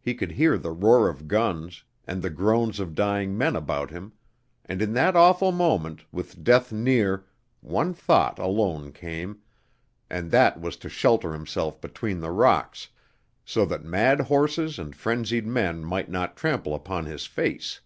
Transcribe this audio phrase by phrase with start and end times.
[0.00, 4.14] He could hear the roar of guns, and the groans of dying men about him,
[4.64, 7.26] and in that awful moment, with death near,
[7.60, 9.42] one thought alone came,
[10.08, 12.88] and that was to shelter himself between the rocks,
[13.44, 17.82] so that mad horses and frenzied men might not trample upon his face.